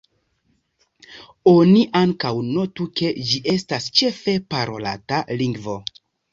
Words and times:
Oni 1.51 1.83
ankaŭ 2.01 2.33
notu, 2.49 2.89
ke 3.01 3.13
ĝi 3.29 3.45
estas 3.55 3.89
ĉefe 4.03 4.37
parolata 4.57 5.25
lingvo. 5.41 5.81